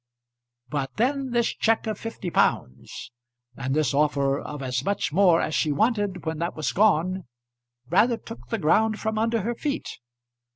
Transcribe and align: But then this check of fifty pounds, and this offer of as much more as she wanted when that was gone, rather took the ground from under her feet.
But 0.67 0.95
then 0.97 1.29
this 1.29 1.49
check 1.53 1.85
of 1.85 1.95
fifty 1.99 2.31
pounds, 2.31 3.11
and 3.55 3.75
this 3.75 3.93
offer 3.93 4.39
of 4.41 4.63
as 4.63 4.83
much 4.83 5.13
more 5.13 5.39
as 5.43 5.53
she 5.53 5.71
wanted 5.71 6.25
when 6.25 6.39
that 6.39 6.55
was 6.55 6.71
gone, 6.73 7.25
rather 7.87 8.17
took 8.17 8.47
the 8.47 8.57
ground 8.57 8.99
from 8.99 9.19
under 9.19 9.41
her 9.41 9.53
feet. 9.53 9.99